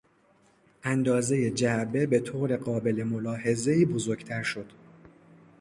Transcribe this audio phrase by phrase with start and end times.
[0.83, 4.71] اندازهی جعبه به طور قابل ملاحظهای بزرگتر شد.